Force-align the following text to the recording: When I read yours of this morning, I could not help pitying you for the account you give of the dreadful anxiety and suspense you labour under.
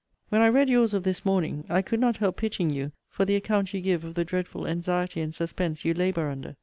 When 0.29 0.41
I 0.41 0.49
read 0.49 0.67
yours 0.67 0.95
of 0.95 1.03
this 1.03 1.23
morning, 1.23 1.63
I 1.69 1.83
could 1.83 1.99
not 1.99 2.17
help 2.17 2.37
pitying 2.37 2.71
you 2.71 2.91
for 3.07 3.23
the 3.23 3.35
account 3.35 3.71
you 3.71 3.81
give 3.81 4.03
of 4.03 4.15
the 4.15 4.25
dreadful 4.25 4.65
anxiety 4.65 5.21
and 5.21 5.35
suspense 5.35 5.85
you 5.85 5.93
labour 5.93 6.27
under. 6.31 6.55